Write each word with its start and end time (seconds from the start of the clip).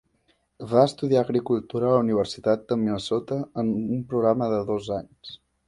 Va 0.69 0.85
estudiar 0.91 1.19
agricultura 1.25 1.91
a 1.91 1.91
la 1.97 2.01
Universitat 2.07 2.65
de 2.73 2.79
Minnesota 2.85 3.39
en 3.65 3.73
un 3.99 4.03
programa 4.15 4.51
de 4.57 4.67
dos 4.75 4.93
anys. 5.01 5.39